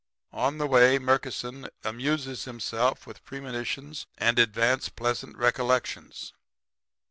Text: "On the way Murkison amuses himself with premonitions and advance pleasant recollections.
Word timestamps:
"On 0.33 0.57
the 0.57 0.65
way 0.65 0.97
Murkison 0.97 1.69
amuses 1.83 2.45
himself 2.45 3.05
with 3.05 3.23
premonitions 3.23 4.07
and 4.17 4.39
advance 4.39 4.89
pleasant 4.89 5.37
recollections. 5.37 6.33